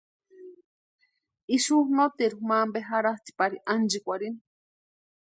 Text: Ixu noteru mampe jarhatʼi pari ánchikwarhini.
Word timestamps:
Ixu 1.57 1.77
noteru 1.95 2.37
mampe 2.49 2.79
jarhatʼi 2.89 3.31
pari 3.37 3.57
ánchikwarhini. 3.73 4.39